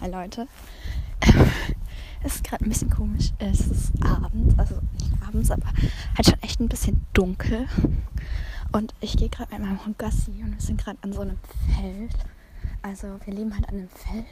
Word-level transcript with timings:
Hi 0.00 0.08
Leute. 0.10 0.48
Es 2.22 2.34
ist 2.34 2.44
gerade 2.44 2.64
ein 2.66 2.68
bisschen 2.68 2.90
komisch. 2.90 3.32
Es 3.38 3.60
ist 3.66 3.92
abends, 4.04 4.58
also 4.58 4.74
nicht 4.92 5.10
abends, 5.26 5.50
aber 5.50 5.66
halt 6.14 6.26
schon 6.26 6.42
echt 6.42 6.60
ein 6.60 6.68
bisschen 6.68 7.06
dunkel. 7.14 7.66
Und 8.72 8.94
ich 9.00 9.16
gehe 9.16 9.30
gerade 9.30 9.50
mit 9.54 9.62
meinem 9.62 9.82
Hund 9.86 9.98
Gassi 9.98 10.30
und 10.42 10.52
wir 10.52 10.60
sind 10.60 10.78
gerade 10.82 10.98
an 11.00 11.14
so 11.14 11.22
einem 11.22 11.38
Feld. 11.74 12.14
Also 12.82 13.18
wir 13.24 13.32
leben 13.32 13.54
halt 13.54 13.66
an 13.68 13.76
einem 13.76 13.88
Feld. 13.88 14.26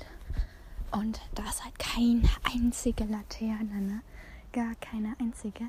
Und 0.91 1.21
da 1.35 1.45
ist 1.45 1.65
halt 1.65 1.79
keine 1.79 2.29
einzige 2.55 3.05
Laterne, 3.05 3.81
ne? 3.81 4.01
Gar 4.53 4.75
keine 4.83 5.15
einzige. 5.19 5.65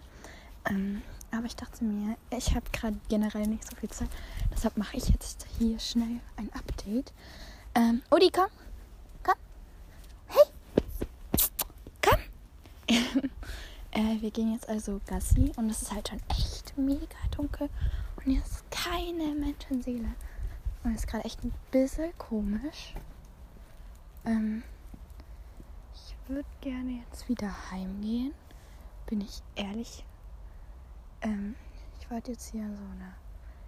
Ähm, 0.69 1.01
aber 1.31 1.45
ich 1.45 1.55
dachte 1.55 1.85
mir, 1.85 2.17
ich 2.37 2.53
habe 2.53 2.65
gerade 2.73 2.97
generell 3.07 3.47
nicht 3.47 3.63
so 3.69 3.77
viel 3.77 3.89
Zeit. 3.89 4.09
Deshalb 4.53 4.75
mache 4.75 4.97
ich 4.97 5.07
jetzt 5.07 5.47
hier 5.57 5.79
schnell 5.79 6.19
ein 6.35 6.49
Update. 6.53 7.13
Ähm, 7.75 8.01
Odi. 8.11 8.29
Komm. 8.29 8.47
Hey. 10.27 10.43
Komm. 12.01 12.19
Äh, 13.99 14.21
wir 14.21 14.31
gehen 14.31 14.53
jetzt 14.53 14.69
also 14.69 15.01
Gassi 15.05 15.51
und 15.57 15.69
es 15.69 15.81
ist 15.81 15.93
halt 15.93 16.07
schon 16.07 16.21
echt 16.29 16.77
mega 16.77 17.17
dunkel. 17.31 17.69
Und 18.15 18.23
hier 18.23 18.41
ist 18.41 18.63
keine 18.71 19.35
Menschenseele. 19.35 20.15
Und 20.83 20.93
es 20.93 21.01
ist 21.01 21.07
gerade 21.07 21.25
echt 21.25 21.43
ein 21.43 21.53
bisschen 21.71 22.17
komisch. 22.17 22.95
Ähm, 24.25 24.63
ich 25.93 26.15
würde 26.29 26.47
gerne 26.61 27.03
jetzt 27.03 27.27
wieder 27.27 27.53
heimgehen. 27.71 28.33
Bin 29.05 29.21
ich 29.21 29.41
ehrlich. 29.55 30.05
Ähm, 31.21 31.55
ich 31.99 32.09
wollte 32.09 32.31
jetzt 32.31 32.51
hier 32.51 32.63
so 32.63 32.83
eine 32.83 33.13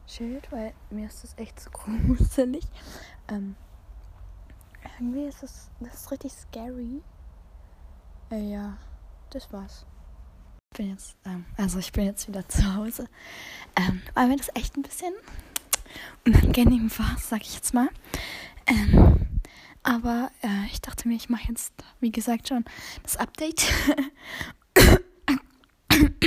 Schild, 0.07 0.49
weil 0.51 0.73
mir 0.89 1.07
ist 1.07 1.23
das 1.23 1.37
echt 1.37 1.59
zu 1.59 1.69
gruselig. 1.71 2.65
Ähm, 3.27 3.55
irgendwie 4.97 5.25
ist 5.25 5.43
das, 5.43 5.69
das 5.81 5.95
ist 5.95 6.11
richtig 6.11 6.31
scary. 6.31 7.01
Äh, 8.29 8.49
ja, 8.49 8.77
das 9.31 9.51
war's. 9.51 9.85
Bin 10.77 10.91
jetzt, 10.91 11.17
ähm, 11.25 11.43
also 11.57 11.79
ich 11.79 11.91
bin 11.91 12.05
jetzt 12.05 12.29
wieder 12.29 12.47
zu 12.47 12.75
Hause. 12.75 13.09
Ähm, 13.75 14.01
weil 14.13 14.29
mir 14.29 14.37
das 14.37 14.47
echt 14.55 14.77
ein 14.77 14.83
bisschen 14.83 15.13
unangenehm 16.25 16.89
war, 16.97 17.17
sag 17.19 17.41
ich 17.41 17.55
jetzt 17.55 17.73
mal. 17.73 17.89
Ähm, 18.67 19.27
aber 19.83 20.31
äh, 20.41 20.67
ich 20.67 20.79
dachte 20.79 21.09
mir, 21.09 21.15
ich 21.15 21.29
mache 21.29 21.49
jetzt, 21.49 21.73
wie 21.99 22.11
gesagt, 22.11 22.47
schon 22.47 22.63
das 23.03 23.17
Update. 23.17 23.65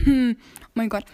oh 0.06 0.34
mein 0.74 0.88
Gott. 0.90 1.06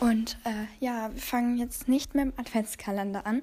Und 0.00 0.36
äh, 0.44 0.66
ja, 0.84 1.14
wir 1.14 1.22
fangen 1.22 1.58
jetzt 1.58 1.86
nicht 1.86 2.16
mit 2.16 2.24
dem 2.24 2.32
Adventskalender 2.36 3.24
an, 3.24 3.42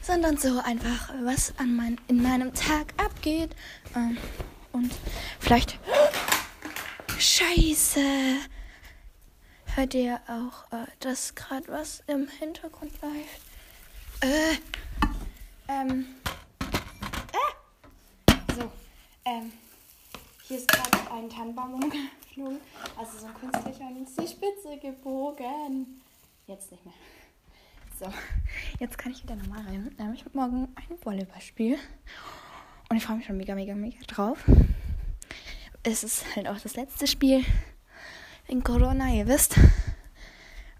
sondern 0.00 0.36
so 0.36 0.60
einfach, 0.60 1.12
was 1.24 1.58
an 1.58 1.74
mein, 1.74 1.98
in 2.06 2.22
meinem 2.22 2.54
Tag 2.54 2.94
abgeht. 2.98 3.50
Ähm, 3.96 4.16
und 4.70 4.92
vielleicht. 5.40 5.80
Scheiße! 7.20 8.38
Hört 9.74 9.94
ihr 9.94 10.20
auch, 10.28 10.72
äh, 10.72 10.86
dass 11.00 11.34
gerade 11.34 11.66
was 11.66 12.00
im 12.06 12.28
Hintergrund 12.28 12.92
läuft? 13.02 13.42
Äh. 14.20 14.54
Ähm. 15.66 16.06
Äh. 17.32 18.34
So. 18.54 18.70
Ähm. 19.24 19.52
Hier 20.44 20.58
ist 20.58 20.68
gerade 20.68 21.10
ein 21.10 21.28
Tannenbaum 21.28 21.74
umgeflogen. 21.74 22.60
Also 22.96 23.18
so 23.18 23.26
ein 23.26 23.34
künstlicher 23.34 23.88
und 23.88 24.04
ist 24.04 24.20
die 24.20 24.28
Spitze 24.28 24.78
gebogen. 24.80 26.00
Jetzt 26.46 26.70
nicht 26.70 26.84
mehr. 26.84 26.94
So, 27.98 28.12
jetzt 28.78 28.96
kann 28.96 29.10
ich 29.10 29.24
wieder 29.24 29.34
nochmal 29.34 29.64
rein. 29.66 29.92
Ähm, 29.98 30.14
ich 30.14 30.24
habe 30.24 30.38
morgen 30.38 30.68
ein 30.76 31.04
Volleyballspiel. 31.04 31.78
Und 32.88 32.96
ich 32.96 33.04
freue 33.04 33.16
mich 33.16 33.26
schon 33.26 33.36
mega, 33.36 33.56
mega, 33.56 33.74
mega 33.74 33.98
drauf. 34.06 34.38
Es 35.82 36.02
ist 36.02 36.24
halt 36.36 36.48
auch 36.48 36.58
das 36.58 36.76
letzte 36.76 37.06
Spiel 37.06 37.44
in 38.46 38.64
Corona, 38.64 39.08
ihr 39.08 39.26
wisst. 39.26 39.56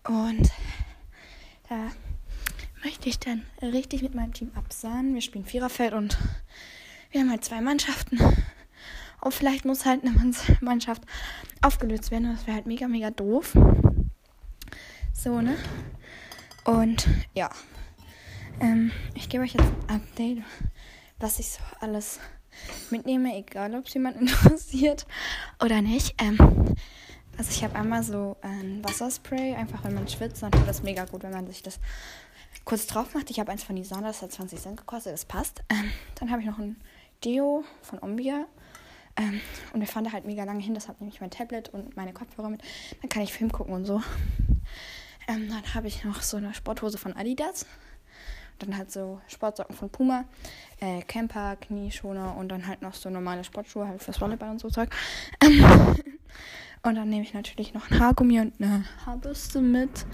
Und 0.06 0.50
da 1.68 1.90
möchte 2.82 3.08
ich 3.08 3.18
dann 3.18 3.44
richtig 3.62 4.02
mit 4.02 4.14
meinem 4.14 4.32
Team 4.32 4.50
absahen. 4.54 5.14
Wir 5.14 5.20
spielen 5.20 5.44
Viererfeld 5.44 5.92
und 5.92 6.18
wir 7.10 7.20
haben 7.20 7.30
halt 7.30 7.44
zwei 7.44 7.60
Mannschaften. 7.60 8.18
Und 9.20 9.34
vielleicht 9.34 9.64
muss 9.64 9.84
halt 9.84 10.04
eine 10.04 10.14
Mannschaft 10.60 11.02
aufgelöst 11.60 12.10
werden. 12.10 12.32
Das 12.32 12.46
wäre 12.46 12.56
halt 12.56 12.66
mega, 12.66 12.88
mega 12.88 13.10
doof. 13.10 13.56
So, 15.12 15.40
ne? 15.40 15.56
Und 16.64 17.06
ja. 17.34 17.50
Ähm, 18.60 18.92
ich 19.14 19.28
gebe 19.28 19.44
euch 19.44 19.54
jetzt 19.54 19.66
ein 19.88 19.96
Update, 19.96 20.42
was 21.18 21.38
ich 21.38 21.50
so 21.50 21.60
alles 21.80 22.20
mitnehme, 22.90 23.36
egal 23.36 23.74
ob 23.74 23.86
es 23.86 23.94
jemand 23.94 24.16
interessiert 24.20 25.06
oder 25.62 25.82
nicht. 25.82 26.14
Ähm, 26.22 26.38
also 27.36 27.50
ich 27.50 27.62
habe 27.62 27.76
einmal 27.76 28.02
so 28.02 28.36
ein 28.42 28.82
Wasserspray, 28.84 29.54
einfach 29.54 29.84
wenn 29.84 29.94
man 29.94 30.08
schwitzt, 30.08 30.42
dann 30.42 30.50
tut 30.50 30.66
das 30.66 30.82
mega 30.82 31.04
gut, 31.04 31.22
wenn 31.22 31.32
man 31.32 31.46
sich 31.46 31.62
das 31.62 31.78
kurz 32.64 32.86
drauf 32.86 33.14
macht. 33.14 33.30
Ich 33.30 33.38
habe 33.38 33.52
eins 33.52 33.62
von 33.62 33.74
Nisana, 33.74 34.08
das 34.08 34.22
hat 34.22 34.32
20 34.32 34.60
Cent 34.60 34.76
gekostet, 34.76 35.12
das 35.12 35.24
passt. 35.24 35.62
Ähm, 35.68 35.90
dann 36.16 36.30
habe 36.30 36.42
ich 36.42 36.46
noch 36.48 36.58
ein 36.58 36.76
Deo 37.24 37.64
von 37.82 37.98
Ombia. 38.02 38.46
Ähm, 39.16 39.40
und 39.72 39.80
wir 39.80 39.88
fahren 39.88 40.04
da 40.04 40.12
halt 40.12 40.24
mega 40.24 40.44
lange 40.44 40.62
hin, 40.62 40.74
deshalb 40.74 41.00
nehme 41.00 41.12
ich 41.12 41.20
mein 41.20 41.30
Tablet 41.30 41.68
und 41.70 41.96
meine 41.96 42.12
Kopfhörer 42.12 42.50
mit. 42.50 42.62
Dann 43.00 43.08
kann 43.08 43.22
ich 43.22 43.32
Film 43.32 43.50
gucken 43.50 43.74
und 43.74 43.84
so. 43.84 44.02
Ähm, 45.28 45.48
dann 45.48 45.74
habe 45.74 45.88
ich 45.88 46.04
noch 46.04 46.22
so 46.22 46.36
eine 46.36 46.54
Sporthose 46.54 46.98
von 46.98 47.14
Adidas. 47.14 47.66
Dann 48.58 48.76
halt 48.76 48.90
so 48.90 49.20
Sportsocken 49.28 49.74
von 49.74 49.90
Puma, 49.90 50.24
äh, 50.80 51.02
Camper, 51.02 51.56
Knieschoner 51.56 52.36
und 52.36 52.48
dann 52.48 52.66
halt 52.66 52.82
noch 52.82 52.94
so 52.94 53.08
normale 53.10 53.44
Sportschuhe 53.44 53.86
halt 53.86 54.02
fürs 54.02 54.20
Volleyball 54.20 54.50
und 54.50 54.60
so 54.60 54.68
Zeug. 54.68 54.90
Und 56.82 56.94
dann 56.94 57.08
nehme 57.08 57.22
ich 57.22 57.34
natürlich 57.34 57.74
noch 57.74 57.90
ein 57.90 57.98
Haargummi 57.98 58.40
und 58.40 58.54
eine 58.60 58.84
Haarbürste 59.04 59.60
mit. 59.60 60.06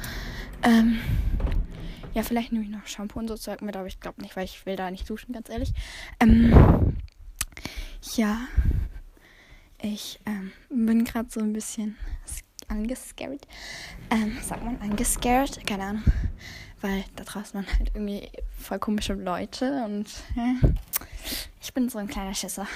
Ähm, 0.63 0.99
ja, 2.15 2.23
vielleicht 2.23 2.53
nehme 2.53 2.65
ich 2.65 2.71
noch 2.71 2.87
Shampoo 2.87 3.19
und 3.19 3.29
so 3.29 3.37
Zeug 3.37 3.61
mit, 3.61 3.77
aber 3.77 3.87
ich 3.87 4.01
glaube 4.01 4.23
nicht, 4.23 4.35
weil 4.35 4.45
ich 4.45 4.65
will 4.67 4.77
da 4.77 4.91
nicht 4.91 5.09
duschen, 5.09 5.33
ganz 5.33 5.51
ehrlich. 5.51 5.73
Ähm, 6.21 6.97
ja, 8.17 8.39
ich 9.83 10.21
ähm, 10.27 10.53
bin 10.71 11.05
gerade 11.05 11.29
so 11.29 11.41
ein 11.41 11.53
bisschen 11.53 11.99
angescared. 12.69 13.47
Ähm, 14.11 14.39
sagt 14.43 14.65
man 14.65 14.81
angescared? 14.81 15.67
Keine 15.67 15.85
Ahnung 15.85 16.05
weil 16.85 17.03
da 17.17 17.25
draußen 17.25 17.55
waren 17.55 17.79
halt 17.79 17.93
irgendwie 17.95 18.29
voll 18.59 18.79
komische 18.79 19.15
Leute 19.15 19.87
und 19.87 20.07
ja, 20.37 20.55
ich 21.63 21.73
bin 21.73 21.89
so 21.89 21.97
ein 21.97 22.09
kleiner 22.09 22.35
Schisser. 22.35 22.67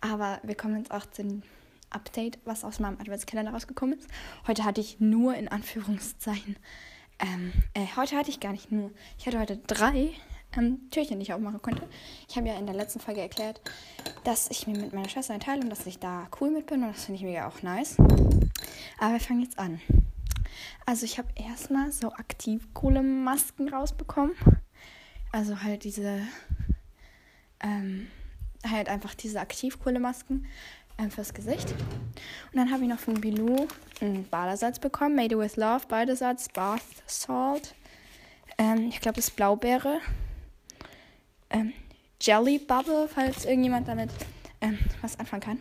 Aber 0.00 0.40
wir 0.42 0.54
kommen 0.54 0.78
jetzt 0.78 0.90
auch 0.90 1.04
zum 1.10 1.42
Update, 1.90 2.38
was 2.46 2.64
aus 2.64 2.80
meinem 2.80 2.98
Adventskalender 2.98 3.52
rausgekommen 3.52 3.98
ist. 3.98 4.08
Heute 4.46 4.64
hatte 4.64 4.80
ich 4.80 4.98
nur 4.98 5.34
in 5.34 5.48
Anführungszeichen, 5.48 6.56
ähm, 7.18 7.52
äh, 7.74 7.84
heute 7.96 8.16
hatte 8.16 8.30
ich 8.30 8.40
gar 8.40 8.52
nicht 8.52 8.72
nur, 8.72 8.90
ich 9.18 9.26
hatte 9.26 9.38
heute 9.38 9.58
drei 9.58 10.08
ähm, 10.56 10.88
Türchen, 10.90 11.18
die 11.18 11.24
ich 11.24 11.34
aufmachen 11.34 11.60
konnte. 11.60 11.86
Ich 12.30 12.36
habe 12.36 12.48
ja 12.48 12.54
in 12.54 12.64
der 12.64 12.74
letzten 12.74 12.98
Folge 12.98 13.20
erklärt, 13.20 13.60
dass 14.24 14.50
ich 14.50 14.66
mir 14.66 14.78
mit 14.78 14.94
meiner 14.94 15.10
Schwester 15.10 15.34
einteile 15.34 15.60
und 15.60 15.68
dass 15.68 15.84
ich 15.84 15.98
da 15.98 16.28
cool 16.40 16.50
mit 16.50 16.64
bin 16.64 16.82
und 16.82 16.94
das 16.94 17.04
finde 17.04 17.18
ich 17.18 17.24
mega 17.26 17.46
auch 17.46 17.60
nice. 17.60 17.98
Aber 18.98 19.12
wir 19.12 19.20
fangen 19.20 19.42
jetzt 19.42 19.58
an. 19.58 19.82
Also 20.86 21.04
ich 21.04 21.18
habe 21.18 21.28
erstmal 21.34 21.92
so 21.92 22.12
Aktivkohlemasken 22.12 23.68
rausbekommen. 23.68 24.34
Also 25.32 25.62
halt 25.62 25.84
diese, 25.84 26.20
ähm, 27.60 28.08
halt 28.68 28.88
einfach 28.88 29.14
diese 29.14 29.40
Aktivkohlemasken 29.40 30.46
ähm, 30.98 31.10
fürs 31.10 31.32
Gesicht. 31.34 31.70
Und 32.52 32.56
dann 32.56 32.70
habe 32.70 32.82
ich 32.82 32.88
noch 32.88 32.98
von 32.98 33.20
Bilou 33.20 33.66
einen 34.00 34.28
Badesalz 34.28 34.78
bekommen, 34.78 35.14
Made 35.14 35.38
with 35.38 35.56
Love 35.56 35.86
Badesalz, 35.86 36.48
Bath 36.48 36.82
Salt. 37.06 37.74
Ähm, 38.58 38.88
ich 38.88 39.00
glaube, 39.00 39.16
das 39.16 39.28
ist 39.28 39.36
Blaubeere. 39.36 40.00
Ähm, 41.50 41.72
Jelly 42.20 42.58
Bubble, 42.58 43.08
falls 43.08 43.44
irgendjemand 43.44 43.88
damit 43.88 44.10
ähm, 44.60 44.78
was 45.00 45.18
anfangen 45.18 45.42
kann. 45.42 45.60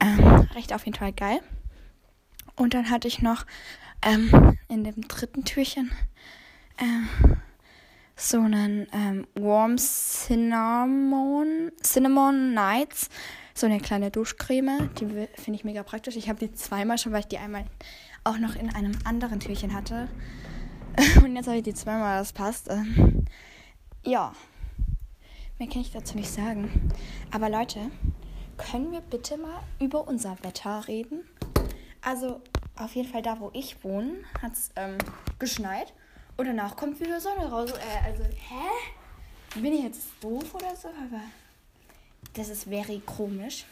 Ähm, 0.00 0.48
recht 0.54 0.72
auf 0.72 0.84
jeden 0.86 0.96
Fall 0.96 1.12
geil. 1.12 1.40
Und 2.56 2.74
dann 2.74 2.90
hatte 2.90 3.08
ich 3.08 3.20
noch 3.20 3.44
ähm, 4.04 4.58
in 4.68 4.84
dem 4.84 5.08
dritten 5.08 5.44
Türchen 5.44 5.90
äh, 6.76 7.36
so 8.16 8.38
einen 8.38 8.86
ähm, 8.92 9.26
Warm 9.34 9.76
Cinnamon, 9.76 11.72
Cinnamon 11.82 12.54
Nights, 12.54 13.08
so 13.54 13.66
eine 13.66 13.80
kleine 13.80 14.10
Duschcreme. 14.10 14.90
Die 15.00 15.06
finde 15.06 15.58
ich 15.58 15.64
mega 15.64 15.82
praktisch. 15.82 16.16
Ich 16.16 16.28
habe 16.28 16.38
die 16.38 16.52
zweimal 16.52 16.98
schon, 16.98 17.12
weil 17.12 17.20
ich 17.20 17.26
die 17.26 17.38
einmal 17.38 17.64
auch 18.22 18.38
noch 18.38 18.54
in 18.54 18.74
einem 18.74 18.96
anderen 19.04 19.40
Türchen 19.40 19.74
hatte. 19.74 20.08
Und 21.24 21.34
jetzt 21.34 21.46
habe 21.46 21.58
ich 21.58 21.64
die 21.64 21.74
zweimal, 21.74 22.18
das 22.18 22.32
passt. 22.32 22.70
Ähm, 22.70 23.24
ja, 24.04 24.32
mehr 25.58 25.68
kann 25.68 25.80
ich 25.80 25.92
dazu 25.92 26.16
nicht 26.16 26.30
sagen. 26.30 26.90
Aber 27.32 27.50
Leute, 27.50 27.80
können 28.56 28.92
wir 28.92 29.00
bitte 29.00 29.36
mal 29.36 29.60
über 29.80 30.06
unser 30.06 30.36
Wetter 30.42 30.86
reden? 30.86 31.24
Also, 32.00 32.40
auf 32.76 32.94
jeden 32.94 33.08
Fall 33.08 33.22
da, 33.22 33.38
wo 33.40 33.50
ich 33.52 33.82
wohne, 33.84 34.16
hat 34.42 34.52
es 34.52 34.70
ähm, 34.76 34.98
geschneit. 35.38 35.92
Und 36.36 36.46
danach 36.46 36.76
kommt 36.76 37.00
wieder 37.00 37.20
Sonne 37.20 37.50
raus. 37.50 37.70
Äh, 37.70 38.04
also, 38.04 38.24
hä? 38.24 39.60
Bin 39.60 39.72
ich 39.72 39.84
jetzt 39.84 40.08
doof 40.20 40.54
oder 40.54 40.74
so? 40.74 40.88
Aber 40.88 41.20
das 42.32 42.48
ist 42.48 42.64
very 42.64 43.00
komisch. 43.06 43.64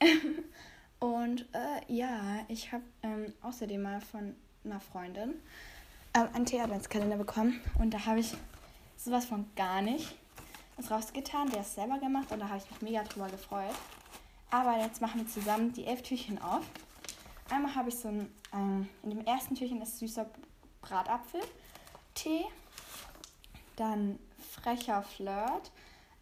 Und 0.98 1.46
äh, 1.52 1.92
ja, 1.92 2.44
ich 2.48 2.72
habe 2.72 2.84
ähm, 3.02 3.32
außerdem 3.42 3.82
mal 3.82 4.00
von 4.00 4.34
einer 4.64 4.80
Freundin 4.80 5.34
ähm, 6.14 6.28
einen 6.32 6.46
Tee-Adventskalender 6.46 7.16
bekommen. 7.16 7.60
Und 7.78 7.92
da 7.92 8.06
habe 8.06 8.20
ich 8.20 8.34
sowas 8.96 9.24
von 9.24 9.46
gar 9.56 9.82
nicht 9.82 10.14
was 10.76 10.90
rausgetan. 10.90 11.50
Der 11.50 11.60
ist 11.62 11.74
selber 11.74 11.98
gemacht 11.98 12.30
und 12.30 12.40
da 12.40 12.48
habe 12.48 12.58
ich 12.58 12.70
mich 12.70 12.82
mega 12.82 13.02
drüber 13.04 13.28
gefreut. 13.28 13.74
Aber 14.50 14.78
jetzt 14.78 15.00
machen 15.00 15.20
wir 15.20 15.28
zusammen 15.28 15.72
die 15.72 15.86
elf 15.86 16.02
Türchen 16.02 16.40
auf. 16.40 16.64
Einmal 17.52 17.74
habe 17.74 17.90
ich 17.90 17.98
so 17.98 18.08
ein, 18.08 18.34
ähm, 18.54 18.88
in 19.02 19.10
dem 19.10 19.26
ersten 19.26 19.54
Türchen 19.54 19.82
ist 19.82 19.98
süßer 19.98 20.26
Bratapfel-Tee. 20.80 22.46
Dann 23.76 24.18
frecher 24.38 25.02
Flirt 25.02 25.70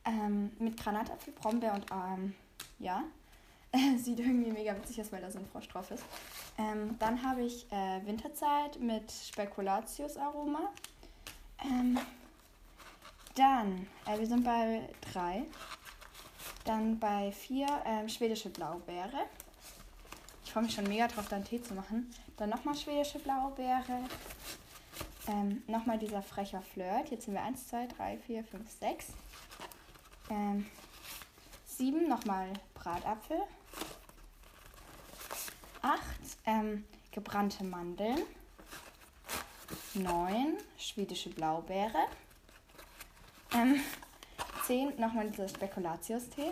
ähm, 0.04 0.50
mit 0.58 0.76
Granatapfel, 0.76 1.32
Brombeer 1.34 1.74
und 1.74 1.86
ähm, 1.92 2.34
ja. 2.80 3.04
Sieht 3.98 4.18
irgendwie 4.18 4.50
mega 4.50 4.74
witzig 4.74 5.00
aus, 5.00 5.12
weil 5.12 5.20
da 5.20 5.30
so 5.30 5.38
ein 5.38 5.46
Frosch 5.46 5.68
drauf 5.68 5.92
ist. 5.92 6.02
Ähm, 6.58 6.96
dann 6.98 7.22
habe 7.22 7.42
ich 7.42 7.70
äh, 7.70 8.04
Winterzeit 8.04 8.80
mit 8.80 9.12
Spekulatius-Aroma. 9.12 10.72
Ähm, 11.62 11.96
dann, 13.36 13.86
äh, 14.06 14.18
wir 14.18 14.26
sind 14.26 14.42
bei 14.42 14.88
3. 15.12 15.44
Dann 16.64 16.98
bei 16.98 17.30
4 17.30 17.66
ähm, 17.84 18.08
schwedische 18.08 18.50
Blaubeere. 18.50 19.26
Ich 20.50 20.54
freue 20.54 20.64
mich 20.64 20.74
schon 20.74 20.88
mega 20.88 21.06
drauf, 21.06 21.28
da 21.28 21.36
einen 21.36 21.44
Tee 21.44 21.62
zu 21.62 21.74
machen. 21.74 22.12
Dann 22.36 22.50
nochmal 22.50 22.74
schwedische 22.74 23.20
Blaubeere. 23.20 24.00
Ähm, 25.28 25.62
nochmal 25.68 25.96
dieser 25.96 26.22
frecher 26.22 26.60
Flirt. 26.60 27.08
Jetzt 27.12 27.26
sind 27.26 27.34
wir 27.34 27.42
1, 27.44 27.68
2, 27.68 27.86
3, 27.86 28.18
4, 28.18 28.42
5, 28.42 28.70
6. 28.80 29.06
Ähm, 30.28 30.66
7 31.66 32.08
nochmal 32.08 32.52
Bratapfel. 32.74 33.40
8 35.82 36.00
ähm, 36.46 36.84
gebrannte 37.12 37.62
Mandeln. 37.62 38.18
9 39.94 40.58
schwedische 40.76 41.30
Blaubeere. 41.30 42.08
Ähm, 43.54 43.80
10 44.66 44.98
nochmal 44.98 45.30
dieser 45.30 45.48
Spekulatius-Tee. 45.48 46.50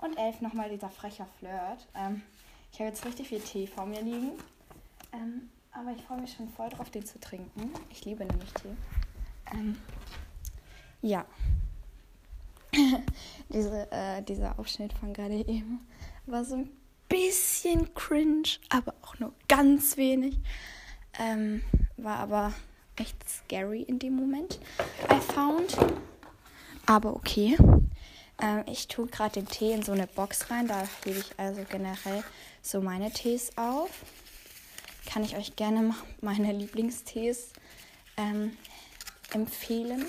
Und 0.00 0.16
11 0.16 0.42
nochmal 0.42 0.70
dieser 0.70 0.90
frecher 0.90 1.26
Flirt. 1.40 1.88
Ähm, 1.96 2.22
ich 2.72 2.78
habe 2.78 2.90
jetzt 2.90 3.04
richtig 3.04 3.28
viel 3.28 3.40
Tee 3.40 3.66
vor 3.66 3.86
mir 3.86 4.02
liegen. 4.02 4.32
Ähm, 5.12 5.50
aber 5.72 5.92
ich 5.92 6.02
freue 6.02 6.20
mich 6.20 6.32
schon 6.32 6.48
voll 6.48 6.68
drauf, 6.68 6.90
den 6.90 7.04
zu 7.04 7.18
trinken. 7.20 7.72
Ich 7.90 8.04
liebe 8.04 8.24
nämlich 8.24 8.52
Tee. 8.54 8.76
Ähm, 9.52 9.76
ja. 11.02 11.24
Diese, 13.48 13.90
äh, 13.90 14.22
dieser 14.22 14.58
Aufschnitt 14.58 14.92
von 14.92 15.12
gerade 15.12 15.34
eben 15.34 15.80
war 16.26 16.44
so 16.44 16.54
ein 16.54 16.70
bisschen 17.08 17.92
cringe, 17.94 18.48
aber 18.68 18.94
auch 19.02 19.18
nur 19.18 19.32
ganz 19.48 19.96
wenig. 19.96 20.38
Ähm, 21.18 21.62
war 21.96 22.18
aber 22.18 22.52
echt 22.96 23.16
scary 23.28 23.82
in 23.82 23.98
dem 23.98 24.14
Moment. 24.14 24.60
I 25.10 25.18
found. 25.20 25.76
Aber 26.86 27.16
okay. 27.16 27.56
Ähm, 28.40 28.64
ich 28.66 28.88
tue 28.88 29.06
gerade 29.06 29.40
den 29.40 29.48
Tee 29.48 29.72
in 29.72 29.82
so 29.82 29.92
eine 29.92 30.06
Box 30.06 30.50
rein. 30.50 30.68
Da 30.68 30.82
hebe 31.04 31.18
ich 31.18 31.38
also 31.38 31.62
generell 31.68 32.22
so 32.62 32.80
meine 32.80 33.10
Tees 33.10 33.56
auf. 33.56 33.90
Kann 35.06 35.24
ich 35.24 35.36
euch 35.36 35.56
gerne 35.56 35.94
meine 36.20 36.52
Lieblingstees 36.52 37.52
ähm, 38.16 38.56
empfehlen. 39.32 40.04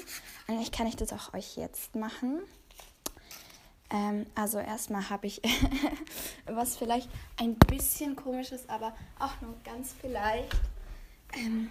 Eigentlich 0.48 0.72
kann 0.72 0.88
ich 0.88 0.96
das 0.96 1.14
auch 1.14 1.34
euch 1.34 1.58
jetzt 1.58 1.96
machen. 1.96 2.42
Ähm, 3.90 4.26
also 4.36 4.60
erstmal 4.60 5.10
habe 5.10 5.28
ich 5.28 5.42
was 6.46 6.78
vielleicht 6.78 7.10
ein 7.38 7.56
bisschen 7.56 8.16
komisches, 8.16 8.68
aber 8.70 8.96
auch 9.20 9.40
nur 9.42 9.56
ganz 9.64 9.94
vielleicht. 10.00 10.54
Ähm, 11.34 11.70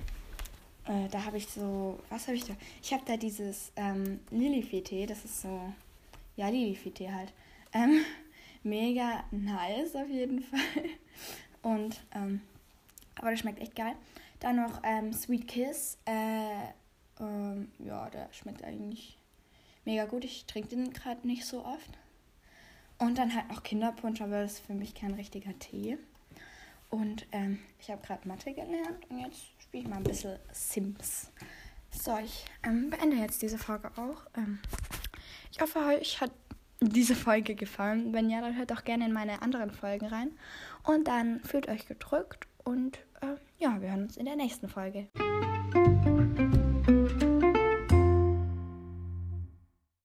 äh, 0.87 1.09
da 1.09 1.25
habe 1.25 1.37
ich 1.39 1.47
so, 1.49 1.99
was 2.09 2.27
habe 2.27 2.37
ich 2.37 2.45
da? 2.45 2.55
Ich 2.83 2.93
habe 2.93 3.03
da 3.07 3.17
dieses 3.17 3.73
ähm, 3.77 4.21
Lilifee-Tee, 4.31 5.07
das 5.07 5.25
ist 5.25 5.43
so, 5.43 5.73
ja, 6.37 6.49
Lilifee-Tee 6.49 7.11
halt. 7.11 7.33
Ähm, 7.73 8.05
mega 8.63 9.25
nice 9.31 9.95
auf 9.97 10.09
jeden 10.09 10.43
Fall. 10.43 10.61
Und, 11.63 12.01
ähm, 12.15 12.41
aber 13.17 13.31
das 13.31 13.41
schmeckt 13.41 13.61
echt 13.61 13.77
geil. 13.77 13.95
Dann 14.41 14.57
noch 14.57 14.81
ähm, 14.83 15.13
Sweet 15.13 15.47
Kiss. 15.47 15.99
Äh, 16.07 16.73
ähm, 17.21 17.71
ja, 17.79 18.09
der 18.11 18.29
schmeckt 18.33 18.65
eigentlich 18.65 19.19
mega 19.85 20.07
gut. 20.07 20.25
Ich 20.25 20.47
trinke 20.47 20.69
den 20.69 20.93
gerade 20.93 21.27
nicht 21.27 21.45
so 21.45 21.65
oft. 21.65 21.99
Und 22.99 23.19
dann 23.19 23.35
halt 23.35 23.49
noch 23.49 23.63
Kinderpunsch, 23.63 24.21
aber 24.21 24.43
das 24.43 24.55
ist 24.55 24.67
für 24.67 24.75
mich 24.75 24.95
kein 24.95 25.15
richtiger 25.15 25.59
Tee. 25.59 25.99
Und 26.91 27.27
ähm, 27.33 27.61
ich 27.79 27.91
habe 27.91 28.05
gerade 28.05 28.27
Mathe 28.27 28.53
gelernt 28.53 29.09
und 29.09 29.21
jetzt 29.21 29.41
spiele 29.61 29.85
ich 29.85 29.89
mal 29.89 29.97
ein 29.97 30.03
bisschen 30.03 30.39
Sims. 30.53 31.31
So, 31.91 32.17
ich 32.19 32.45
ähm, 32.63 32.91
beende 32.91 33.17
jetzt 33.17 33.43
diese 33.43 33.59
Folge 33.59 33.91
auch. 33.97 34.27
Ähm, 34.37 34.59
ich 35.51 35.61
hoffe, 35.61 35.79
euch 35.79 36.21
hat 36.21 36.33
diese 36.81 37.15
Folge 37.15 37.55
gefallen. 37.55 38.13
Wenn 38.13 38.31
ja, 38.31 38.41
dann 38.41 38.57
hört 38.57 38.73
auch 38.73 38.85
gerne 38.85 39.07
in 39.07 39.13
meine 39.13 39.43
anderen 39.43 39.71
Folgen 39.71 40.07
rein. 40.07 40.33
Und 40.83 41.09
dann 41.09 41.41
fühlt 41.41 41.69
euch 41.69 41.87
gedrückt 41.87 42.47
und 42.65 42.99
äh, 43.21 43.37
ja, 43.59 43.81
wir 43.81 43.91
hören 43.91 44.05
uns 44.05 44.17
in 44.17 44.25
der 44.25 44.37
nächsten 44.37 44.69
Folge. 44.69 45.09